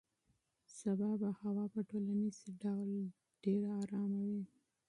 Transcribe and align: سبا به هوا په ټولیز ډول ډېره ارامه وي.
سبا 0.77 1.09
به 1.21 1.29
هوا 1.41 1.65
په 1.73 1.81
ټولیز 1.89 2.37
ډول 2.63 2.91
ډېره 3.43 3.69
ارامه 3.83 4.21
وي. 4.29 4.43